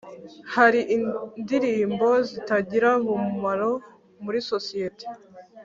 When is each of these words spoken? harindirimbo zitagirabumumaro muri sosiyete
harindirimbo 0.53 2.09
zitagirabumumaro 2.29 3.71
muri 4.23 4.39
sosiyete 4.49 5.05